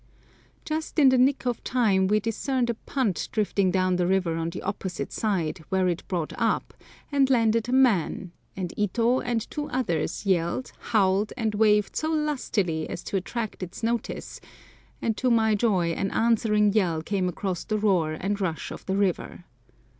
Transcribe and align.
Just 0.65 0.97
in 0.97 1.09
the 1.09 1.17
nick 1.19 1.45
of 1.45 1.63
time 1.63 2.07
we 2.07 2.19
discerned 2.19 2.71
a 2.71 2.73
punt 2.73 3.29
drifting 3.31 3.69
down 3.69 3.97
the 3.97 4.07
river 4.07 4.35
on 4.35 4.49
the 4.49 4.63
opposite 4.63 5.11
side, 5.13 5.59
where 5.69 5.87
it 5.87 6.07
brought 6.07 6.33
up, 6.39 6.73
and 7.11 7.29
landed 7.29 7.69
a 7.69 7.71
man, 7.71 8.31
and 8.57 8.73
Ito 8.77 9.19
and 9.19 9.47
two 9.51 9.69
others 9.69 10.25
yelled, 10.25 10.71
howled, 10.79 11.33
and 11.37 11.53
waved 11.53 11.95
so 11.95 12.09
lustily 12.09 12.89
as 12.89 13.03
to 13.03 13.15
attract 13.17 13.61
its 13.61 13.83
notice, 13.83 14.41
and 15.03 15.15
to 15.17 15.29
my 15.29 15.53
joy 15.53 15.91
an 15.91 16.09
answering 16.09 16.73
yell 16.73 17.03
came 17.03 17.29
across 17.29 17.63
the 17.63 17.77
roar 17.77 18.13
and 18.13 18.41
rush 18.41 18.71
of 18.71 18.83
the 18.87 18.97
river. 18.97 19.43